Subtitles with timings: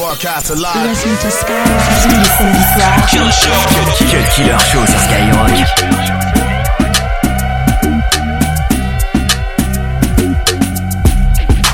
[0.00, 0.88] Broadcast alive.
[0.88, 3.06] Listen to Skyrock tous les samedis soirs.
[3.10, 3.52] Killer Show.
[4.08, 5.50] Cut Killer Show sur Skyrock.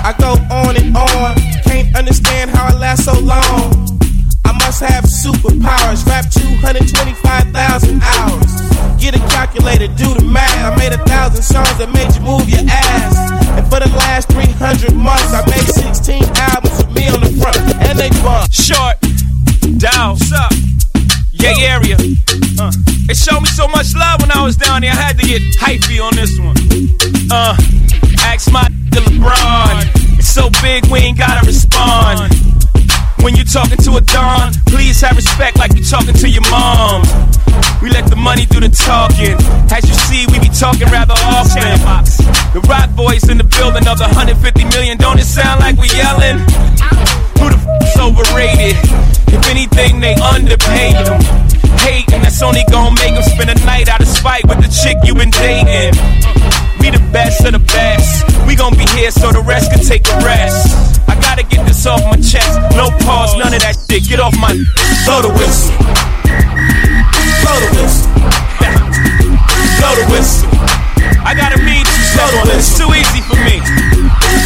[0.02, 4.00] I go on and on, can't understand how I last so long.
[4.44, 8.75] I must have superpowers, rap 225,000 hours.
[9.06, 10.50] Get a calculator, do the math.
[10.66, 13.14] I made a thousand songs that made you move your ass.
[13.54, 17.54] And for the last 300 months, I made 16 albums with me on the front,
[17.86, 18.50] and they bump.
[18.50, 18.98] Short.
[19.78, 20.18] Down.
[20.34, 20.50] Up?
[21.38, 21.94] Yay area.
[22.58, 22.74] Uh.
[23.06, 24.90] It showed me so much love when I was down there.
[24.90, 26.58] I had to get hypey on this one.
[27.30, 27.54] Uh.
[28.26, 30.18] Ask my LeBron.
[30.18, 32.26] It's so big we ain't gotta respond.
[33.22, 37.00] When you talking to a Don, please have respect like you're talking to your mom.
[37.80, 39.32] We let the money do the talking.
[39.72, 41.64] As you see, we be talking rather often.
[42.52, 44.36] The Roc Boys in the building of the 150
[44.76, 44.98] million.
[44.98, 46.44] Don't it sound like we yelling?
[47.40, 48.76] Who the f***'s overrated?
[49.32, 51.24] If anything, they underpaid them.
[51.80, 55.00] Hating, that's only gonna make them spend a night out of spite with the chick
[55.08, 55.96] you been dating.
[56.86, 58.22] We the best of the best.
[58.46, 60.70] We gon' be here so the rest can take a rest.
[61.10, 62.62] I gotta get this off my chest.
[62.78, 64.06] No pause, none of that shit.
[64.06, 64.54] Get off my.
[65.02, 65.74] Blow the whistle.
[67.42, 68.06] Blow the whistle.
[69.82, 70.46] Blow the whistle.
[71.26, 72.62] I gotta mean you, blow the whistle.
[72.62, 73.58] It's too easy for me.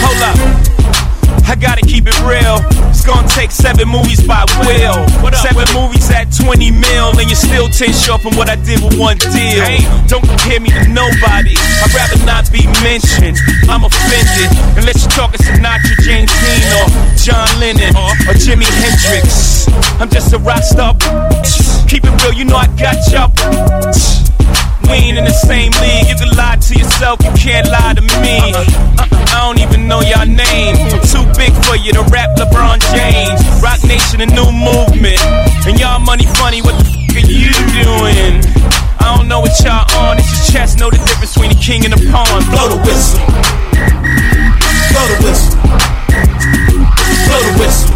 [0.01, 1.10] Hold up.
[1.51, 2.63] I gotta keep it real.
[2.95, 5.03] It's gonna take seven movies by Will.
[5.35, 8.95] Seven movies at 20 mil, and you're still 10 short from what I did with
[8.95, 9.67] one deal.
[10.07, 11.59] Don't compare me to nobody.
[11.59, 13.35] I'd rather not be mentioned.
[13.67, 14.47] I'm offended.
[14.79, 16.87] Unless you're talking Sinatra, James Dean, or
[17.19, 19.67] John Lennon, or Jimi Hendrix.
[19.99, 20.95] I'm just a rock star.
[21.91, 23.35] Keep it real, you know I got y'all.
[24.91, 26.11] Ain't in the same league.
[26.11, 28.53] You can lie to yourself, you can't lie to me.
[28.99, 30.75] Uh-uh, I don't even know y'all name.
[31.07, 33.39] Too big for you to rap LeBron James.
[33.63, 35.23] Roc Nation, a new movement.
[35.67, 38.43] And y'all money funny, what the f are you doing?
[38.99, 40.19] I don't know what y'all on.
[40.19, 42.43] It's just chess, know the difference between the king and the pawn.
[42.51, 43.23] Blow the whistle.
[44.91, 45.55] Blow the whistle.
[47.31, 47.95] Blow the whistle.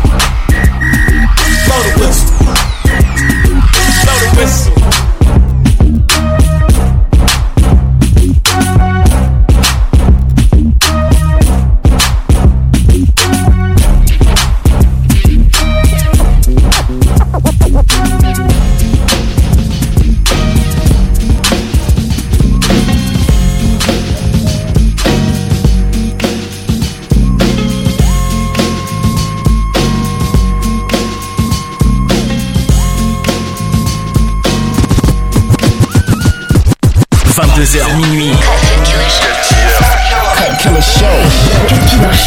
[1.67, 2.04] Blow the whistle.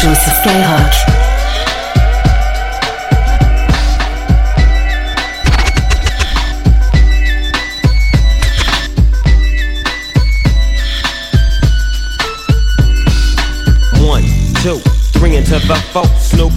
[0.00, 1.17] Show sur Skyrock.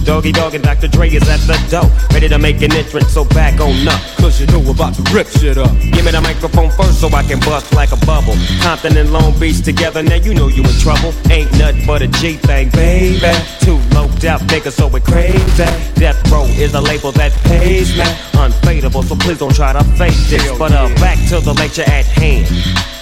[0.04, 0.88] Doggy Dogg and Dr.
[0.88, 1.88] Dre is at the door.
[2.12, 4.00] Ready to make an entrance, so back on up.
[4.16, 5.70] Cause you know we're about to rip shit up.
[5.78, 8.34] Give me the microphone first so I can bust like a bubble.
[8.60, 11.12] Compton and Long Beach together, now you know you in trouble.
[11.30, 13.20] Ain't nothing but a G thing, baby.
[13.60, 15.64] Too loped out niggas, so it crazy.
[15.94, 18.04] Death Row is a label that pays me.
[18.34, 20.58] Unfadable, so please don't try to fake this.
[20.58, 23.01] But uh, back to the lecture at hand.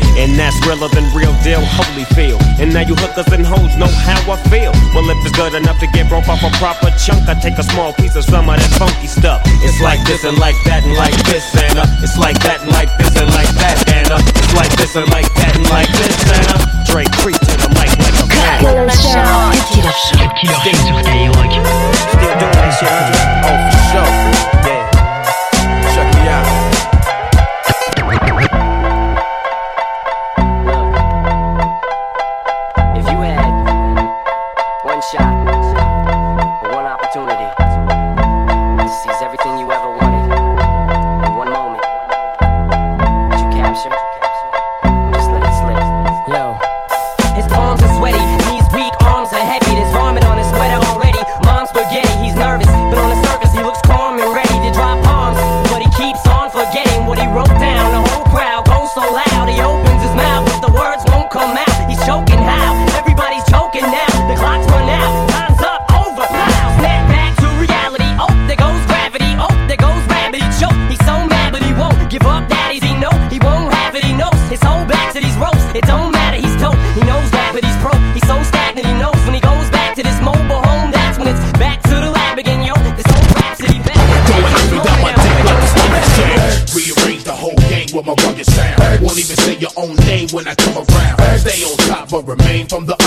[0.19, 2.37] And that's realer than real deal, holy feel.
[2.59, 4.71] And now you hookers and hoes know how I feel.
[4.93, 7.63] Well, if it's good enough to get broke off a proper chunk, I take a
[7.63, 9.41] small piece of some of that funky stuff.
[9.63, 12.71] It's like this and like that and like this and uh, it's like that and
[12.71, 15.89] like this and like that and uh, it's like this and like that and like
[15.89, 16.20] this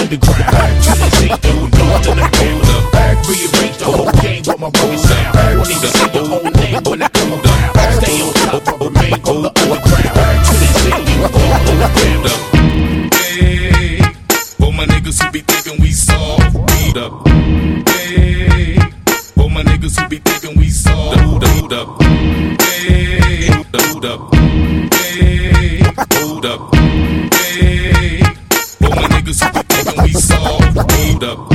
[0.04, 0.84] underground.
[0.84, 2.80] Shake through, north to the corner.
[3.24, 5.58] Rearrange the whole game with my broken sound.
[5.58, 6.03] One even
[31.22, 31.53] up.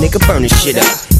[0.00, 1.19] Nigga, burn this shit up.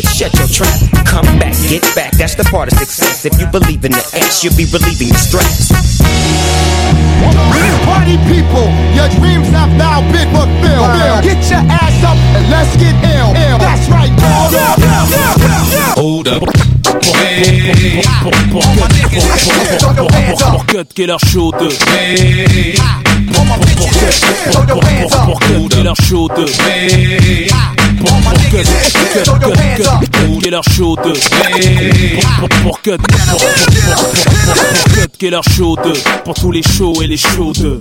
[0.05, 0.79] shut your trap.
[1.05, 3.25] Come back, get back, that's the part of success.
[3.25, 5.71] If you believe in the ass, you'll be relieving the stress.
[7.85, 11.23] Party people, your dreams have now been fulfilled.
[11.23, 13.33] Get your ass up and let's get ill.
[13.59, 14.53] That's right, dog.
[15.97, 16.43] Hold up.
[17.15, 18.31] Hey, Pour
[20.65, 22.75] Cut Killer Show 2 hey,
[23.33, 23.45] Pour
[25.39, 26.45] Cut Killer Show 2
[28.01, 28.57] hey, Pour Cut
[29.37, 31.13] Cut Cut Cut Killer Show 2
[32.39, 33.39] Pour pour Cut pour
[34.93, 35.93] Cut Killer Show 2
[36.23, 37.79] Pour tous les shows et les de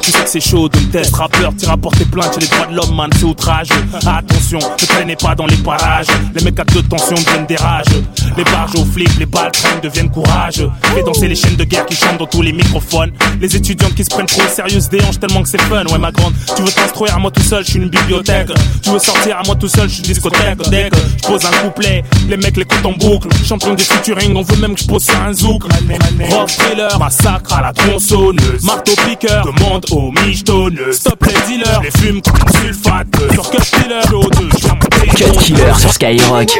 [0.00, 2.46] Tu sais que c'est chaud de me test Rappeur, tire à porter plainte chez les
[2.46, 6.58] droits de l'homme man c'est outrage Attention, ne traînez pas dans les parages Les mecs
[6.58, 7.86] à deux tensions deviennent des rages
[8.36, 11.86] Les barges aux flics, les balles traînent deviennent courage Fais danser les chaînes de guerre
[11.86, 14.88] qui chantent dans tous les microphones Les étudiants qui se prennent trop au sérieux se
[14.88, 17.64] déhanchent tellement que c'est fun Ouais ma grande, tu veux t'instruire à moi tout seul,
[17.64, 18.48] je suis une bibliothèque
[18.82, 22.02] Tu veux sortir à moi tout seul, je suis discothèque que je pose un couplet,
[22.28, 23.28] les mecs l'écoutent en boucle.
[23.44, 25.62] Champion des featuring, on veut même que je pose sur un zouk.
[26.30, 31.92] Rock thriller, massacre à la tronçonneuse Marteau piqueur, demande aux michetonneuses Stop les dealers, les
[31.92, 33.06] fumes comme sulfate.
[33.34, 36.58] Sur Cut Killer, de Cut Killer sur Skyrock.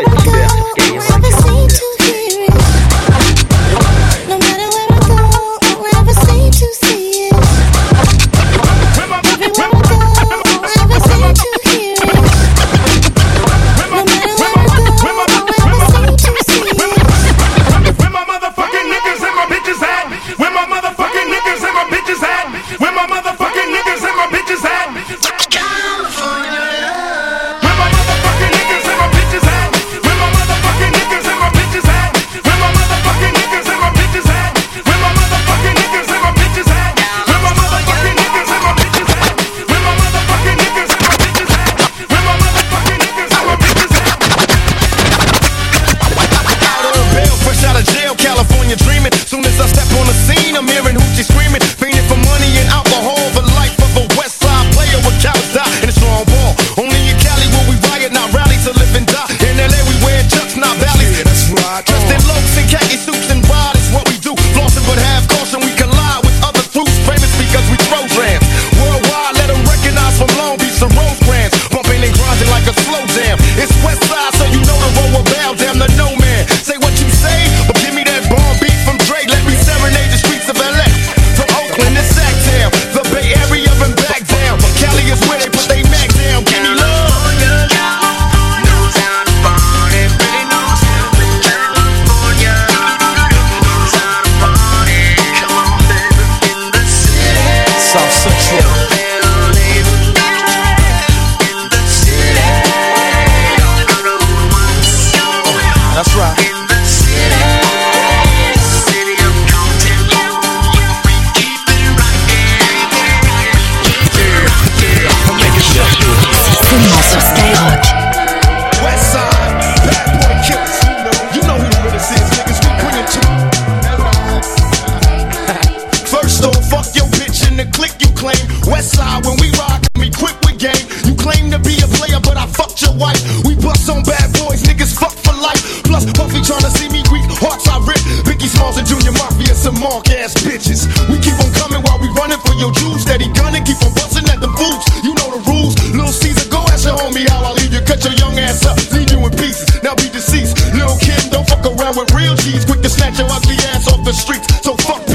[151.63, 152.65] Fuck around with real G's.
[152.65, 154.47] Quick to snatch your ugly ass off the streets.
[154.63, 155.12] So fuck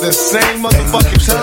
[0.00, 1.39] the same motherfucking time.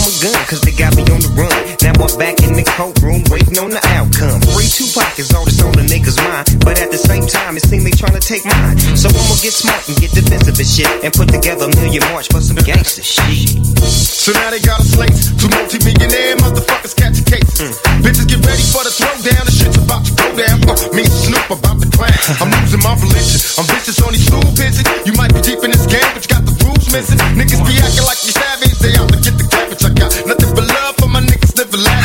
[0.00, 1.52] On my gun, cause they got me on the run.
[1.84, 4.40] Now I'm back in the courtroom, waiting on the outcome.
[4.56, 6.48] Free Tupac is all that's on the nigga's mind.
[6.64, 8.80] But at the same time, it seems they trying to take mine.
[8.96, 10.88] So I'ma get smart and get defensive and shit.
[11.04, 13.60] And put together a million march for some gangster shit.
[13.84, 15.16] So now they got a slate.
[15.36, 17.76] Two multi-millionaire motherfuckers catching cases.
[18.00, 19.44] Bitches get ready for the throwdown.
[19.44, 20.64] The shit's about to go down.
[20.64, 22.12] Uh, me and Snoop about to clown.
[22.40, 23.40] I'm losing my religion.
[23.60, 24.88] I'm vicious on these stool pigeons.
[25.04, 27.20] You might be deep in this game, but you got the rules missing.
[27.36, 28.39] Niggas be acting like you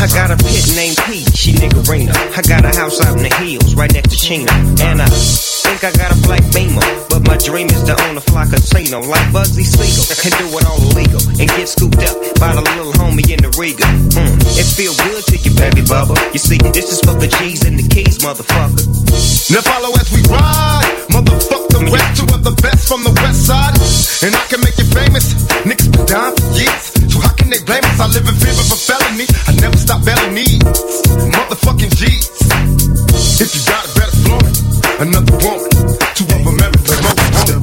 [0.05, 2.13] I got a pit named P, she niggerina.
[2.13, 4.53] I got a house out in the hills, right next to Chino.
[4.85, 6.85] And I think I got a black beamer.
[7.09, 10.05] But my dream is to own a fly casino like Bugsy Siegel.
[10.21, 11.25] And do it all illegal.
[11.41, 13.81] And get scooped up by the little homie in the Riga.
[14.13, 16.13] Mm, it feel good to you, baby bubba.
[16.38, 18.85] You see, this is for the G's and the keys, motherfucker.
[19.50, 20.85] Now follow as we ride.
[21.09, 22.21] Motherfuck the rest.
[22.21, 23.74] Two of the best from the west side.
[24.21, 25.33] And I can make you famous.
[25.65, 26.94] Niggas been down for years.
[27.45, 27.99] So how can they blame us?
[27.99, 29.25] I live in fear of a felony.
[29.47, 30.65] I never stop belly needs.
[31.29, 32.29] Motherfucking G's.
[33.39, 34.57] If you got it, better floor it.
[35.01, 35.69] Another woman.
[36.15, 37.61] Two of America's most wanted.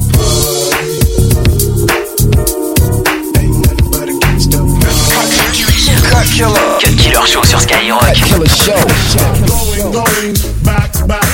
[6.09, 6.79] Cut Killer.
[6.79, 8.13] Cut Killer Show sur Skyrock.
[8.13, 8.79] Killer Show.
[9.47, 11.32] going, going back, back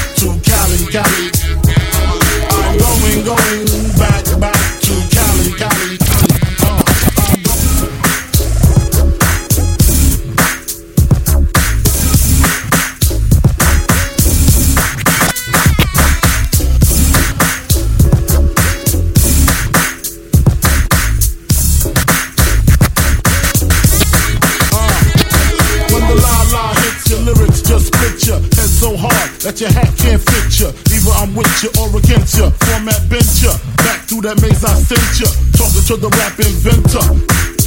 [29.49, 30.69] that your hat can't fit you.
[30.93, 32.45] Either I'm with you or against you.
[32.69, 33.49] Format bent you.
[33.81, 35.29] Back through that maze I sent you.
[35.57, 37.01] Talking to the rap inventor.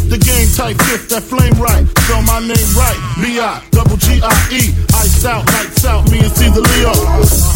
[0.06, 1.82] The game type fifth, that flame right.
[2.06, 2.98] Spell my name right.
[3.18, 4.62] B-I, double G-I-E.
[4.94, 6.94] Ice out, lights out, me and Cease-a-Leo.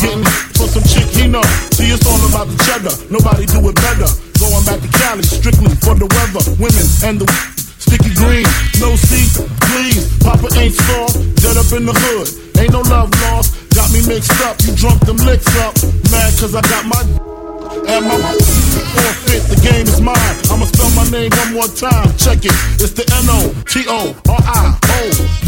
[0.02, 0.26] Getting
[0.58, 1.44] for some chick he know.
[1.70, 2.94] See, it's all about the cheddar.
[3.06, 4.10] Nobody do it better.
[4.42, 7.28] Going back to Cali, strictly for the weather, women, and the
[7.86, 8.46] Sticky green,
[8.82, 9.30] no seat,
[9.70, 10.04] please.
[10.18, 12.26] Papa ain't soft, dead up in the hood.
[12.58, 14.60] Ain't no love lost, got me mixed up.
[14.62, 15.74] You drunk them licks up.
[16.10, 17.00] Mad cause I got my
[17.88, 19.42] and my forfeit.
[19.46, 20.36] The game is mine.
[20.50, 22.10] I'ma spell my name one more time.
[22.16, 22.54] Check it.
[22.82, 25.02] It's the N O T O R I O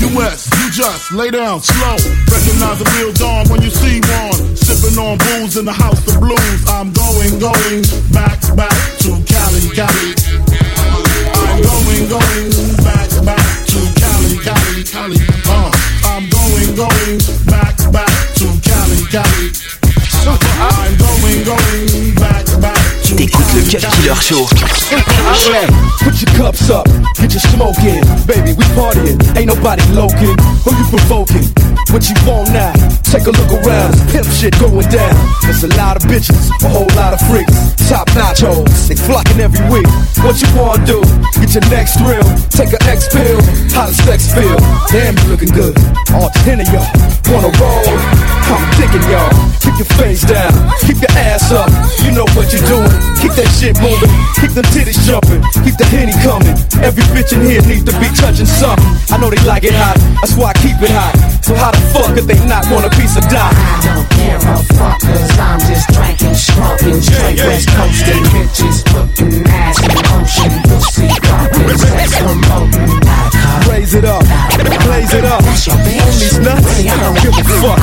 [0.07, 0.47] U S.
[0.63, 1.97] You just lay down slow.
[2.31, 4.57] Recognize the real dawn when you see one.
[4.57, 6.61] Sipping on booze in the house of blues.
[6.69, 10.38] I'm going, going back, back to Cali, Cali.
[12.09, 15.17] Going, back, back to Cali, Cali, Cali.
[15.45, 15.71] Uh,
[16.05, 19.53] I'm going, going back, back to Cali, Cali.
[20.25, 22.78] I'm going, going back, back
[23.17, 24.47] T'écoutes le Cut Killer Show.
[26.01, 26.87] Put your cups up,
[27.21, 28.05] get your smoke in.
[28.27, 30.37] Baby, we partying, ain't nobody loking.
[30.65, 31.49] Who you provoking?
[31.91, 32.73] What you want now?
[33.03, 35.15] Take a look around, pimp shit going down.
[35.43, 37.75] There's a lot of bitches, a whole lot of freaks.
[37.89, 39.89] Top nachos, they flocking every week.
[40.23, 41.01] What you wanna do?
[41.41, 43.41] Get your next thrill, take an X pill.
[43.73, 44.59] How does sex feel?
[44.93, 45.77] Damn, you looking good.
[46.13, 47.95] All ten of y'all wanna roll.
[48.49, 49.49] I'm digging y'all.
[49.61, 51.69] Keep your face down, keep your ass up.
[52.01, 52.89] You know what you're doing.
[53.21, 54.09] Keep that shit moving,
[54.41, 56.57] keep them titties jumping, keep the henny coming.
[56.81, 58.89] Every bitch in here needs to be touching something.
[59.13, 61.13] I know they like it hot, that's why I keep it hot.
[61.45, 63.53] So how the fuck could they not want a piece of dime?
[63.53, 69.45] I don't give a fuck, cause I'm just drinking, smoking, straight west coasting, bitches putting
[69.53, 73.28] ass in motion, pussy popping, sex promoting.
[73.69, 74.23] Raise it up,
[74.85, 75.43] blaze it up.
[75.43, 77.79] On these nuts, I don't give a fuck.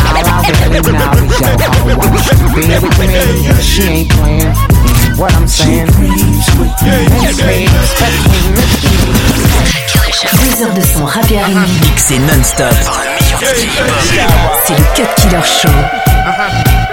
[3.62, 4.54] She ain't playing.
[5.18, 5.88] what I'm saying?
[10.34, 11.58] Deux heures de son rap et R&B.
[11.84, 12.74] Mixé non-stop.
[14.66, 16.85] C'est le Cut Killer Show.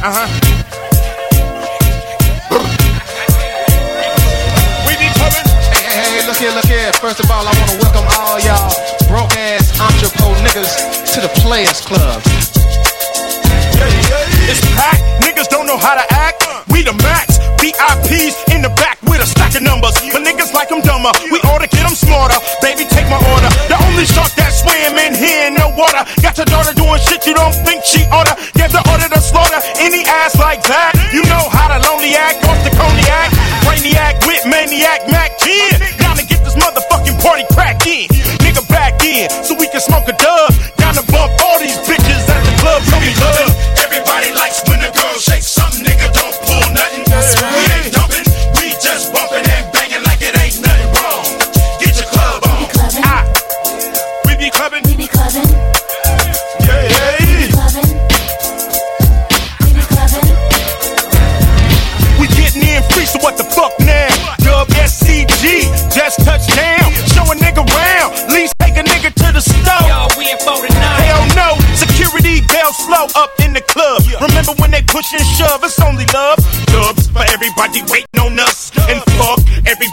[0.00, 0.30] Uh-huh.
[4.86, 5.42] We be coming.
[5.74, 6.92] Hey, hey, hey, look here, look here.
[7.02, 8.70] First of all, I want to welcome all y'all
[9.10, 10.70] broke ass entrepreneur niggas
[11.14, 12.07] to the Players Club.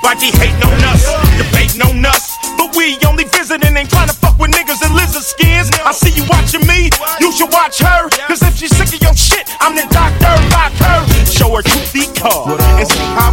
[0.05, 1.03] Everybody hating on us.
[1.37, 2.37] Debating on us.
[2.57, 5.71] But we only visiting, ain't trying to fuck with niggas in lizard skins.
[5.83, 6.89] I see you watching me,
[7.19, 8.09] you should watch her.
[8.27, 11.01] Cause if she's sick of your shit, I'm the doctor, rock her.
[11.25, 13.24] Show her feet card and see how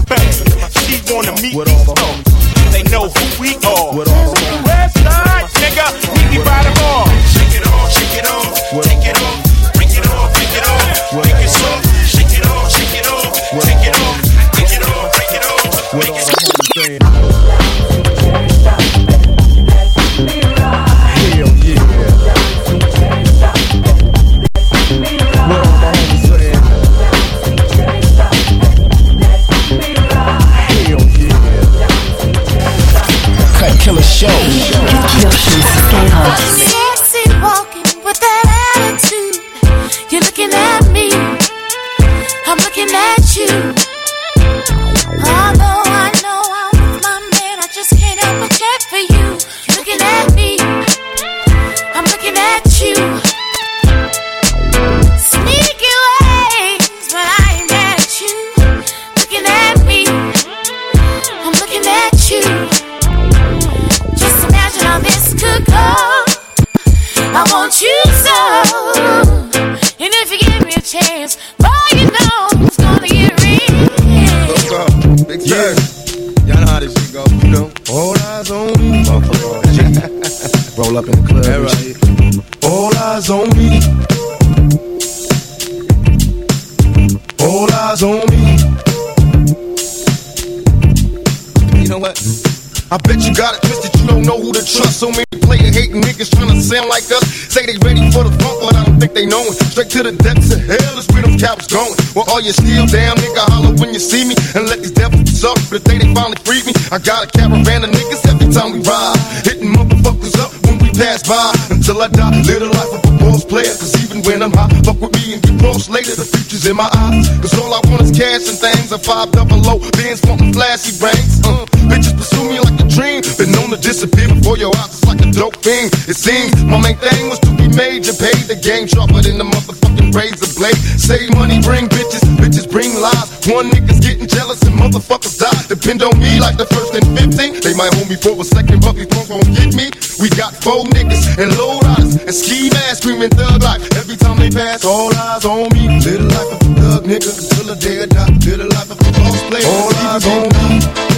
[95.02, 97.26] So many player hating niggas trying to sound like us.
[97.50, 99.58] Say they ready for the funk, but I don't think they know it.
[99.74, 101.90] Straight to the depths of hell is where them cowards going.
[102.14, 104.38] Well, all you still down, nigga, holler when you see me.
[104.54, 106.70] And let these devils suck for the day they finally free me.
[106.94, 109.18] I got a caravan of niggas every time we ride.
[109.42, 111.50] Hitting motherfuckers up when we pass by.
[111.74, 113.74] Until I die, live the life of a boss player.
[113.74, 116.14] Cause even when I'm high, fuck with me and get close later.
[116.14, 117.26] The future's in my eyes.
[117.42, 118.94] Cause all I want is cash and things.
[118.94, 121.42] A five double low, bands wanting flashy rings.
[121.42, 123.20] Uh, bitches pursue me like dream.
[123.36, 124.94] Been known to disappear before your eyes.
[124.94, 125.90] It's like a dope thing.
[126.06, 128.14] It seems my main thing was to be major.
[128.14, 130.78] Pay the game sharper than the motherfucking razor blade.
[130.78, 132.22] Save money, bring bitches.
[132.38, 133.28] Bitches bring lies.
[133.50, 135.50] One nigga's getting jealous and motherfuckers die.
[135.66, 137.60] Depend on me like the first and 15.
[137.66, 139.90] They might hold me for a second, but these punks won't get me.
[140.22, 143.82] We got four niggas and low riders and ski masks screaming thug life.
[143.98, 145.90] Every time they pass, all eyes on me.
[146.06, 148.30] Little life of a thug nigga until the day I die.
[148.46, 149.66] Live the life of a boss player.
[149.66, 151.12] All eyes on me.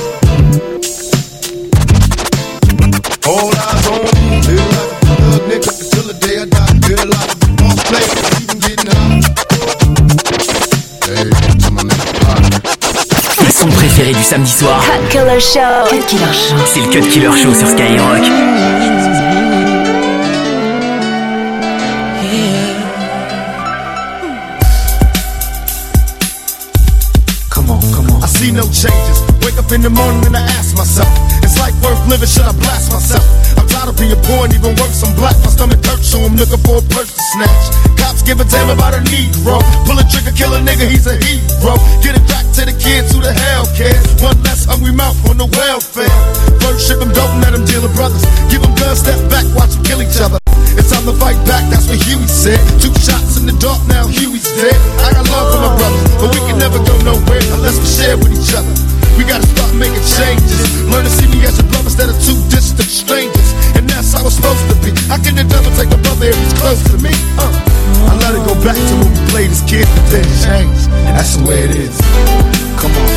[14.04, 15.88] Préféré du samedi soir, Cut Killer Show.
[15.88, 16.56] Cut Killer Show.
[16.66, 18.22] c'est le Cut Killer Show sur Skyrock.
[27.50, 28.22] Come on, come on.
[28.22, 29.22] I see no changes.
[29.42, 31.08] Wake up in the morning and I ask myself,
[31.42, 32.28] is this life worth living?
[32.28, 33.53] Should I blast myself?
[33.84, 35.36] Tired being poor and even worse, I'm black.
[35.44, 37.64] My stomach hurts, so I'm looking for a purse to snatch.
[38.00, 39.60] Cops give a damn about a Negro.
[39.84, 41.76] Pull a trigger, kill a nigga, he's a hero.
[42.00, 44.00] Get it back to the kids who the hell cares.
[44.24, 46.08] One less hungry mouth on the welfare.
[46.64, 48.24] First ship them dope, let them deal with brothers.
[48.48, 50.40] Give them guns, step back, watch them kill each other.
[50.80, 52.56] It's time to fight back, that's what Huey said.
[52.80, 54.80] Two shots in the dark, now Huey's dead.
[55.04, 58.16] I got love for my brothers, but we can never go nowhere unless we share
[58.16, 58.72] with each other.
[59.20, 60.88] We gotta start making changes.
[60.88, 63.54] Learn to see me as a brother instead of two distant strangers.
[64.04, 64.92] That's how it's supposed to be.
[65.08, 67.08] How can the devil take a brother if he's close to me?
[67.40, 67.48] Uh,
[68.04, 70.92] I let it go back to when we played as kids, but then changed.
[71.08, 71.96] That's the way it is.
[72.76, 73.08] Come on,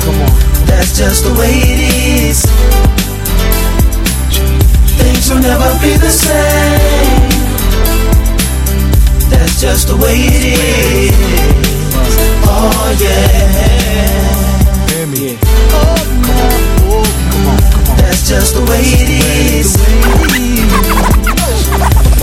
[0.00, 0.32] come on.
[0.64, 2.48] That's just the way it is.
[4.96, 7.28] Things will never be the same.
[9.28, 11.16] That's just the way it is.
[12.48, 13.75] Oh yeah.
[18.26, 19.08] Just the way it
[19.54, 19.76] is.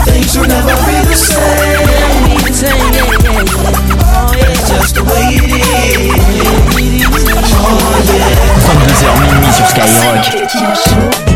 [0.03, 1.87] Things will never be the same.
[4.35, 6.11] That's just the way it is.
[7.55, 8.43] Oh yeah.
[8.59, 11.32] 22h minuit sur Skyrock.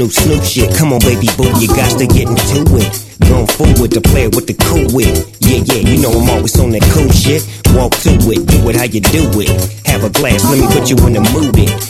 [0.00, 2.88] New Snoop shit, come on, baby boo, you got to get into it.
[3.28, 5.12] Going forward to play with the cool wit.
[5.40, 7.44] Yeah, yeah, you know I'm always on that cool shit.
[7.76, 9.50] Walk to it, do it how you do it.
[9.86, 11.52] Have a glass, let me put you in the mood.
[11.58, 11.89] It.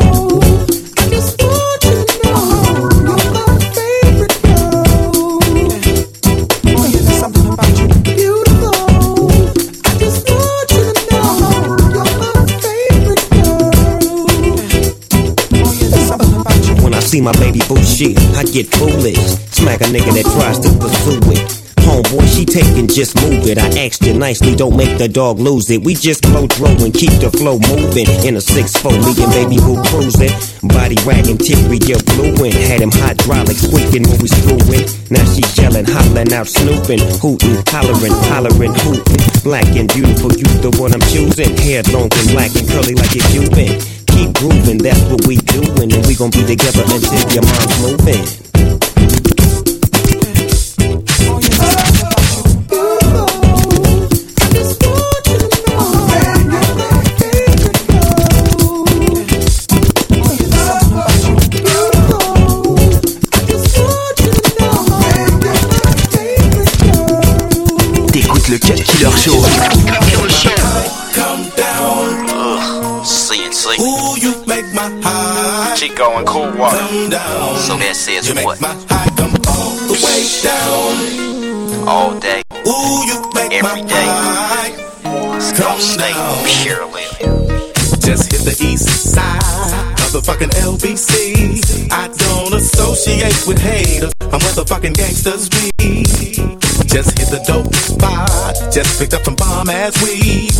[17.11, 19.19] see my baby boo shit, I get foolish.
[19.51, 21.43] Smack a nigga that tries to pursue it.
[21.83, 23.57] Homeboy, she taking, just move it.
[23.59, 25.83] I asked you nicely, don't make the dog lose it.
[25.83, 28.07] We just blow throw and keep the flow moving.
[28.23, 30.31] In a 6-4, me and baby boo cruising.
[30.71, 32.55] Body wagging, Tyria blueing.
[32.55, 34.87] Had him hydraulic squeaking when we screwing.
[35.11, 39.19] Now she yelling, hollering out, snooping, hooting, hollering, hollering, hooting.
[39.43, 41.59] Black and beautiful, you the one I'm choosing.
[41.59, 44.00] Hair long and black and curly like you been.
[44.21, 48.50] Keep grooving, that's what we doing, and we gon' be together until your mind's moving.
[76.61, 76.77] Water.
[76.77, 77.57] come down.
[77.57, 78.61] So that says You make what?
[78.61, 81.87] my high come all the way down.
[81.87, 84.05] All day, Ooh, you make every my day.
[84.05, 84.69] high
[85.37, 86.13] It's come gonna stay
[86.45, 87.07] purely.
[88.05, 89.41] Just hit the east side
[90.05, 91.89] of the fucking LBC.
[91.91, 94.13] I don't associate with haters.
[94.21, 95.71] I'm where the fucking gangsters be.
[96.85, 98.29] Just hit the dope spot.
[98.71, 100.51] Just picked up some bomb ass weed.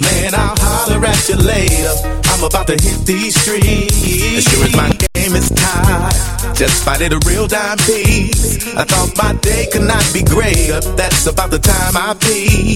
[0.00, 1.94] Man, I'll holler at you later.
[2.30, 4.38] I'm about to hit these streets.
[4.38, 4.97] As sure as my game is tied.
[6.58, 8.66] Just spotted a real dime piece.
[8.74, 10.80] I thought my day could not be greater.
[10.96, 12.74] That's about the time I pee.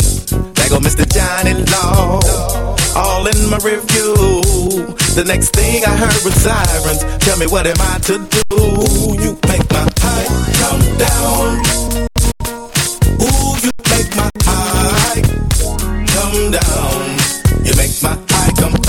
[0.54, 1.02] There go Mr.
[1.02, 2.22] Johnny Law,
[2.94, 4.14] all in my review.
[5.18, 7.02] The next thing I heard was sirens.
[7.24, 8.62] Tell me what am I to do?
[9.18, 10.28] You make my heart
[10.62, 11.58] come down.
[13.18, 15.22] Ooh, you make my eye
[16.06, 17.66] come down.
[17.66, 18.81] You make my eye come all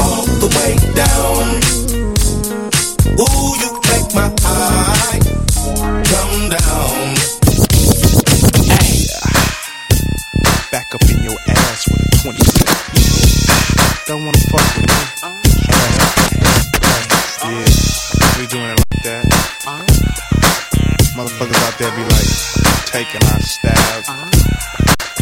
[22.93, 24.05] taking our stab,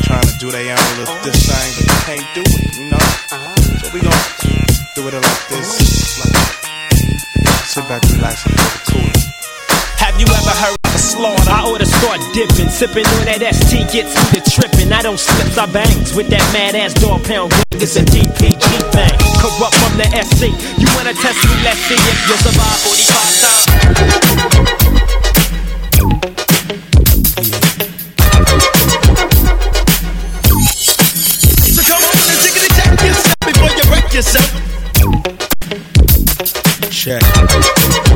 [0.03, 2.99] trying to do their own little this thing, but they can't do it, you know?
[3.79, 4.11] So we gon'
[4.91, 6.19] do it like this.
[6.19, 6.35] Like,
[7.63, 9.07] sit back, relax, and get cool.
[10.03, 11.47] Have you ever heard slaughter?
[11.47, 14.91] I oughta start dipping, sipping on that ST gets me to tripping.
[14.91, 17.55] I don't slips, I bangs with that mad ass Dogg Pound.
[17.71, 19.15] It's a DPG thing.
[19.39, 20.51] Kurupt from the SC.
[20.75, 21.55] You wanna test me?
[21.63, 24.91] Let's see if you survive 45 times.
[34.21, 34.51] Yourself.
[36.91, 38.10] Check.